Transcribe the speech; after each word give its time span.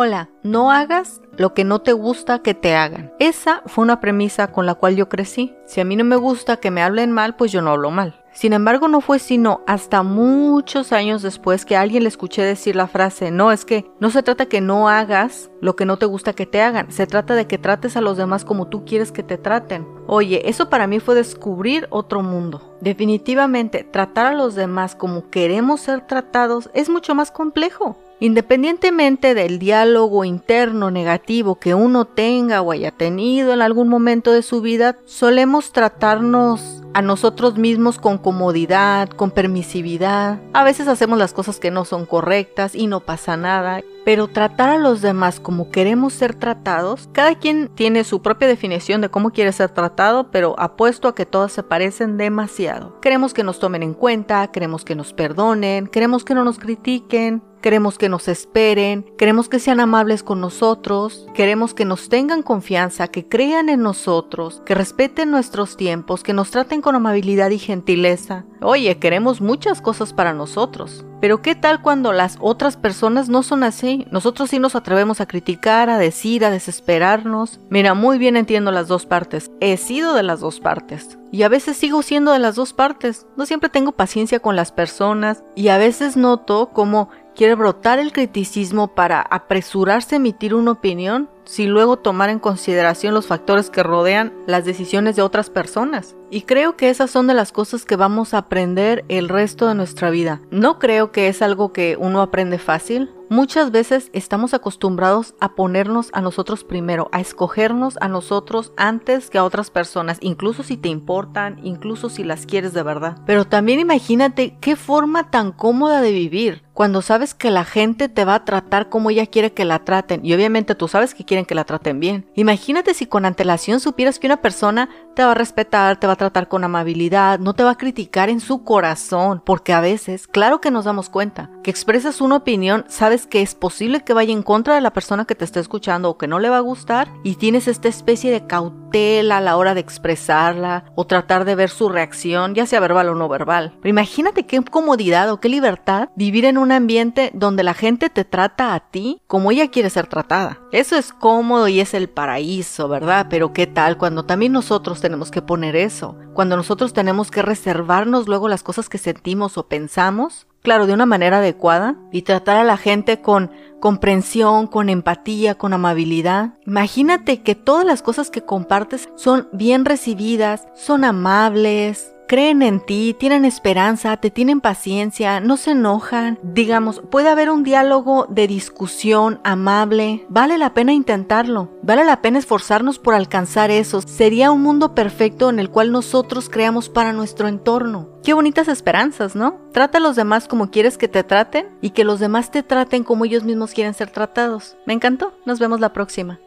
Hola, 0.00 0.30
no 0.44 0.70
hagas 0.70 1.22
lo 1.36 1.54
que 1.54 1.64
no 1.64 1.80
te 1.80 1.92
gusta 1.92 2.38
que 2.38 2.54
te 2.54 2.76
hagan. 2.76 3.12
Esa 3.18 3.64
fue 3.66 3.82
una 3.82 3.98
premisa 3.98 4.52
con 4.52 4.64
la 4.64 4.76
cual 4.76 4.94
yo 4.94 5.08
crecí. 5.08 5.56
Si 5.66 5.80
a 5.80 5.84
mí 5.84 5.96
no 5.96 6.04
me 6.04 6.14
gusta 6.14 6.58
que 6.58 6.70
me 6.70 6.82
hablen 6.82 7.10
mal, 7.10 7.34
pues 7.34 7.50
yo 7.50 7.62
no 7.62 7.70
hablo 7.70 7.90
mal. 7.90 8.24
Sin 8.32 8.52
embargo, 8.52 8.86
no 8.86 9.00
fue 9.00 9.18
sino 9.18 9.64
hasta 9.66 10.04
muchos 10.04 10.92
años 10.92 11.22
después 11.22 11.64
que 11.64 11.76
alguien 11.76 12.04
le 12.04 12.10
escuché 12.10 12.42
decir 12.42 12.76
la 12.76 12.86
frase, 12.86 13.32
no, 13.32 13.50
es 13.50 13.64
que 13.64 13.90
no 13.98 14.10
se 14.10 14.22
trata 14.22 14.46
que 14.46 14.60
no 14.60 14.88
hagas 14.88 15.50
lo 15.60 15.74
que 15.74 15.84
no 15.84 15.96
te 15.96 16.06
gusta 16.06 16.32
que 16.32 16.46
te 16.46 16.62
hagan, 16.62 16.92
se 16.92 17.08
trata 17.08 17.34
de 17.34 17.48
que 17.48 17.58
trates 17.58 17.96
a 17.96 18.00
los 18.00 18.16
demás 18.16 18.44
como 18.44 18.68
tú 18.68 18.84
quieres 18.84 19.10
que 19.10 19.24
te 19.24 19.36
traten. 19.36 19.97
Oye, 20.10 20.48
eso 20.48 20.70
para 20.70 20.86
mí 20.86 21.00
fue 21.00 21.14
descubrir 21.14 21.86
otro 21.90 22.22
mundo. 22.22 22.74
Definitivamente, 22.80 23.84
tratar 23.84 24.24
a 24.24 24.34
los 24.34 24.54
demás 24.54 24.94
como 24.94 25.28
queremos 25.28 25.82
ser 25.82 26.00
tratados 26.06 26.70
es 26.72 26.88
mucho 26.88 27.14
más 27.14 27.30
complejo. 27.30 27.94
Independientemente 28.18 29.34
del 29.34 29.58
diálogo 29.58 30.24
interno 30.24 30.90
negativo 30.90 31.56
que 31.56 31.74
uno 31.74 32.06
tenga 32.06 32.62
o 32.62 32.72
haya 32.72 32.90
tenido 32.90 33.52
en 33.52 33.60
algún 33.60 33.88
momento 33.88 34.32
de 34.32 34.42
su 34.42 34.62
vida, 34.62 34.96
solemos 35.04 35.72
tratarnos 35.72 36.82
a 36.94 37.02
nosotros 37.02 37.58
mismos 37.58 37.98
con 37.98 38.16
comodidad, 38.16 39.10
con 39.10 39.30
permisividad. 39.30 40.40
A 40.54 40.64
veces 40.64 40.88
hacemos 40.88 41.18
las 41.18 41.34
cosas 41.34 41.60
que 41.60 41.70
no 41.70 41.84
son 41.84 42.06
correctas 42.06 42.74
y 42.74 42.86
no 42.86 43.00
pasa 43.00 43.36
nada. 43.36 43.82
Pero 44.08 44.26
tratar 44.26 44.70
a 44.70 44.78
los 44.78 45.02
demás 45.02 45.38
como 45.38 45.70
queremos 45.70 46.14
ser 46.14 46.34
tratados, 46.34 47.10
cada 47.12 47.34
quien 47.34 47.68
tiene 47.68 48.04
su 48.04 48.22
propia 48.22 48.48
definición 48.48 49.02
de 49.02 49.10
cómo 49.10 49.32
quiere 49.32 49.52
ser 49.52 49.68
tratado, 49.68 50.30
pero 50.30 50.58
apuesto 50.58 51.08
a 51.08 51.14
que 51.14 51.26
todas 51.26 51.52
se 51.52 51.62
parecen 51.62 52.16
demasiado. 52.16 52.98
Queremos 53.02 53.34
que 53.34 53.44
nos 53.44 53.58
tomen 53.58 53.82
en 53.82 53.92
cuenta, 53.92 54.50
queremos 54.50 54.86
que 54.86 54.94
nos 54.94 55.12
perdonen, 55.12 55.88
queremos 55.88 56.24
que 56.24 56.32
no 56.32 56.42
nos 56.42 56.58
critiquen, 56.58 57.42
Queremos 57.60 57.98
que 57.98 58.08
nos 58.08 58.28
esperen, 58.28 59.04
queremos 59.18 59.48
que 59.48 59.58
sean 59.58 59.80
amables 59.80 60.22
con 60.22 60.40
nosotros, 60.40 61.26
queremos 61.34 61.74
que 61.74 61.84
nos 61.84 62.08
tengan 62.08 62.42
confianza, 62.42 63.08
que 63.08 63.28
crean 63.28 63.68
en 63.68 63.82
nosotros, 63.82 64.62
que 64.64 64.76
respeten 64.76 65.32
nuestros 65.32 65.76
tiempos, 65.76 66.22
que 66.22 66.32
nos 66.32 66.52
traten 66.52 66.80
con 66.80 66.94
amabilidad 66.94 67.50
y 67.50 67.58
gentileza. 67.58 68.44
Oye, 68.60 68.96
queremos 68.98 69.40
muchas 69.40 69.80
cosas 69.80 70.12
para 70.12 70.34
nosotros. 70.34 71.04
Pero 71.20 71.42
¿qué 71.42 71.54
tal 71.54 71.82
cuando 71.82 72.12
las 72.12 72.38
otras 72.40 72.76
personas 72.76 73.28
no 73.28 73.42
son 73.42 73.64
así? 73.64 74.06
Nosotros 74.10 74.50
sí 74.50 74.58
nos 74.58 74.76
atrevemos 74.76 75.20
a 75.20 75.26
criticar, 75.26 75.90
a 75.90 75.98
decir, 75.98 76.44
a 76.44 76.50
desesperarnos. 76.50 77.58
Mira, 77.70 77.94
muy 77.94 78.18
bien 78.18 78.36
entiendo 78.36 78.70
las 78.70 78.88
dos 78.88 79.06
partes. 79.06 79.50
He 79.60 79.76
sido 79.76 80.14
de 80.14 80.22
las 80.22 80.40
dos 80.40 80.60
partes. 80.60 81.18
Y 81.32 81.42
a 81.42 81.48
veces 81.48 81.76
sigo 81.76 82.02
siendo 82.02 82.32
de 82.32 82.38
las 82.38 82.54
dos 82.54 82.72
partes. 82.72 83.26
No 83.36 83.46
siempre 83.46 83.68
tengo 83.68 83.92
paciencia 83.92 84.40
con 84.40 84.54
las 84.54 84.70
personas. 84.70 85.42
Y 85.56 85.68
a 85.68 85.78
veces 85.78 86.16
noto 86.16 86.70
como 86.72 87.10
quiere 87.34 87.54
brotar 87.54 87.98
el 87.98 88.12
criticismo 88.12 88.88
para 88.88 89.20
apresurarse 89.20 90.14
a 90.14 90.18
emitir 90.18 90.54
una 90.54 90.72
opinión 90.72 91.30
sin 91.48 91.70
luego 91.70 91.96
tomar 91.96 92.28
en 92.28 92.40
consideración 92.40 93.14
los 93.14 93.26
factores 93.26 93.70
que 93.70 93.82
rodean 93.82 94.34
las 94.46 94.66
decisiones 94.66 95.16
de 95.16 95.22
otras 95.22 95.48
personas. 95.48 96.14
Y 96.30 96.42
creo 96.42 96.76
que 96.76 96.90
esas 96.90 97.10
son 97.10 97.26
de 97.26 97.32
las 97.32 97.52
cosas 97.52 97.86
que 97.86 97.96
vamos 97.96 98.34
a 98.34 98.38
aprender 98.38 99.06
el 99.08 99.30
resto 99.30 99.66
de 99.66 99.74
nuestra 99.74 100.10
vida. 100.10 100.42
No 100.50 100.78
creo 100.78 101.10
que 101.10 101.28
es 101.28 101.40
algo 101.40 101.72
que 101.72 101.96
uno 101.98 102.20
aprende 102.20 102.58
fácil. 102.58 103.10
Muchas 103.30 103.70
veces 103.70 104.10
estamos 104.14 104.54
acostumbrados 104.54 105.34
a 105.38 105.54
ponernos 105.54 106.08
a 106.14 106.22
nosotros 106.22 106.64
primero, 106.64 107.10
a 107.12 107.20
escogernos 107.20 107.98
a 108.00 108.08
nosotros 108.08 108.72
antes 108.78 109.28
que 109.28 109.36
a 109.36 109.44
otras 109.44 109.70
personas, 109.70 110.16
incluso 110.22 110.62
si 110.62 110.78
te 110.78 110.88
importan, 110.88 111.60
incluso 111.62 112.08
si 112.08 112.24
las 112.24 112.46
quieres 112.46 112.72
de 112.72 112.82
verdad. 112.82 113.18
Pero 113.26 113.44
también 113.44 113.80
imagínate 113.80 114.56
qué 114.62 114.76
forma 114.76 115.30
tan 115.30 115.52
cómoda 115.52 116.00
de 116.00 116.12
vivir 116.12 116.62
cuando 116.78 117.02
sabes 117.02 117.34
que 117.34 117.50
la 117.50 117.64
gente 117.64 118.08
te 118.08 118.24
va 118.24 118.36
a 118.36 118.44
tratar 118.44 118.88
como 118.88 119.10
ella 119.10 119.26
quiere 119.26 119.52
que 119.52 119.64
la 119.64 119.80
traten 119.80 120.24
y 120.24 120.32
obviamente 120.32 120.76
tú 120.76 120.86
sabes 120.86 121.12
que 121.12 121.24
quieren 121.24 121.44
que 121.44 121.56
la 121.56 121.64
traten 121.64 121.98
bien. 121.98 122.30
Imagínate 122.36 122.94
si 122.94 123.06
con 123.06 123.24
antelación 123.24 123.80
supieras 123.80 124.20
que 124.20 124.28
una 124.28 124.36
persona 124.36 124.88
te 125.16 125.24
va 125.24 125.32
a 125.32 125.34
respetar, 125.34 125.98
te 125.98 126.06
va 126.06 126.12
a 126.12 126.16
tratar 126.16 126.46
con 126.46 126.62
amabilidad, 126.62 127.40
no 127.40 127.54
te 127.54 127.64
va 127.64 127.72
a 127.72 127.78
criticar 127.78 128.30
en 128.30 128.38
su 128.38 128.62
corazón, 128.62 129.42
porque 129.44 129.72
a 129.72 129.80
veces, 129.80 130.28
claro 130.28 130.60
que 130.60 130.70
nos 130.70 130.84
damos 130.84 131.10
cuenta, 131.10 131.50
que 131.64 131.72
expresas 131.72 132.20
una 132.20 132.36
opinión, 132.36 132.84
que 133.26 133.42
es 133.42 133.54
posible 133.54 134.02
que 134.04 134.12
vaya 134.12 134.32
en 134.32 134.42
contra 134.42 134.74
de 134.74 134.80
la 134.80 134.92
persona 134.92 135.24
que 135.24 135.34
te 135.34 135.44
está 135.44 135.60
escuchando 135.60 136.10
o 136.10 136.18
que 136.18 136.26
no 136.26 136.38
le 136.38 136.48
va 136.48 136.58
a 136.58 136.60
gustar 136.60 137.12
y 137.24 137.34
tienes 137.34 137.68
esta 137.68 137.88
especie 137.88 138.30
de 138.30 138.46
cautela 138.46 139.38
a 139.38 139.40
la 139.40 139.56
hora 139.56 139.74
de 139.74 139.80
expresarla 139.80 140.84
o 140.94 141.06
tratar 141.06 141.44
de 141.44 141.54
ver 141.54 141.70
su 141.70 141.88
reacción, 141.88 142.54
ya 142.54 142.66
sea 142.66 142.80
verbal 142.80 143.08
o 143.10 143.14
no 143.14 143.28
verbal. 143.28 143.74
Pero 143.80 143.90
imagínate 143.90 144.46
qué 144.46 144.62
comodidad 144.62 145.30
o 145.30 145.40
qué 145.40 145.48
libertad 145.48 146.08
vivir 146.16 146.44
en 146.44 146.58
un 146.58 146.72
ambiente 146.72 147.30
donde 147.34 147.62
la 147.62 147.74
gente 147.74 148.10
te 148.10 148.24
trata 148.24 148.74
a 148.74 148.80
ti 148.80 149.22
como 149.26 149.50
ella 149.50 149.70
quiere 149.70 149.90
ser 149.90 150.06
tratada. 150.06 150.58
Eso 150.72 150.96
es 150.96 151.12
cómodo 151.12 151.68
y 151.68 151.80
es 151.80 151.94
el 151.94 152.08
paraíso, 152.08 152.88
¿verdad? 152.88 153.26
Pero 153.30 153.52
¿qué 153.52 153.66
tal 153.66 153.98
cuando 153.98 154.24
también 154.24 154.52
nosotros 154.52 155.00
tenemos 155.00 155.30
que 155.30 155.42
poner 155.42 155.76
eso, 155.76 156.16
cuando 156.34 156.56
nosotros 156.56 156.92
tenemos 156.92 157.30
que 157.30 157.42
reservarnos 157.42 158.26
luego 158.26 158.48
las 158.48 158.62
cosas 158.62 158.88
que 158.88 158.98
sentimos 158.98 159.58
o 159.58 159.68
pensamos, 159.68 160.47
claro, 160.62 160.86
de 160.86 160.92
una 160.92 161.06
manera 161.06 161.38
adecuada, 161.38 161.96
y 162.12 162.22
tratar 162.22 162.56
a 162.56 162.64
la 162.64 162.76
gente 162.76 163.20
con 163.20 163.50
comprensión, 163.80 164.66
con 164.66 164.88
empatía, 164.88 165.54
con 165.54 165.72
amabilidad. 165.72 166.54
Imagínate 166.66 167.42
que 167.42 167.54
todas 167.54 167.84
las 167.84 168.02
cosas 168.02 168.30
que 168.30 168.42
compartes 168.42 169.08
son 169.16 169.48
bien 169.52 169.84
recibidas, 169.84 170.66
son 170.74 171.04
amables, 171.04 172.12
creen 172.28 172.62
en 172.62 172.78
ti, 172.78 173.16
tienen 173.18 173.44
esperanza, 173.44 174.16
te 174.18 174.30
tienen 174.30 174.60
paciencia, 174.60 175.40
no 175.40 175.56
se 175.56 175.72
enojan. 175.72 176.38
Digamos, 176.42 177.02
puede 177.10 177.28
haber 177.28 177.50
un 177.50 177.64
diálogo 177.64 178.26
de 178.28 178.46
discusión 178.46 179.40
amable. 179.42 180.26
Vale 180.28 180.58
la 180.58 180.74
pena 180.74 180.92
intentarlo. 180.92 181.70
Vale 181.82 182.04
la 182.04 182.22
pena 182.22 182.38
esforzarnos 182.38 183.00
por 183.00 183.14
alcanzar 183.14 183.70
eso. 183.72 184.02
Sería 184.02 184.52
un 184.52 184.62
mundo 184.62 184.94
perfecto 184.94 185.50
en 185.50 185.58
el 185.58 185.70
cual 185.70 185.90
nosotros 185.90 186.48
creamos 186.48 186.88
para 186.88 187.12
nuestro 187.12 187.48
entorno. 187.48 188.10
Qué 188.22 188.34
bonitas 188.34 188.68
esperanzas, 188.68 189.34
¿no? 189.34 189.58
Trata 189.72 189.98
a 189.98 190.00
los 190.02 190.14
demás 190.14 190.46
como 190.46 190.70
quieres 190.70 190.98
que 190.98 191.08
te 191.08 191.24
traten 191.24 191.68
y 191.80 191.90
que 191.90 192.04
los 192.04 192.20
demás 192.20 192.50
te 192.50 192.62
traten 192.62 193.02
como 193.02 193.24
ellos 193.24 193.44
mismos 193.44 193.72
quieren 193.72 193.94
ser 193.94 194.10
tratados. 194.10 194.76
Me 194.86 194.92
encantó. 194.92 195.32
Nos 195.46 195.58
vemos 195.58 195.80
la 195.80 195.92
próxima. 195.92 196.38